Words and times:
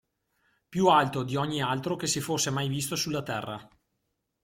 Più 0.67 0.87
alto 0.87 1.21
di 1.21 1.35
ogni 1.35 1.61
altro 1.61 1.95
che 1.95 2.07
si 2.07 2.21
fosse 2.21 2.49
mai 2.49 2.67
visto 2.69 2.95
sulla 2.95 3.21
terra. 3.21 3.69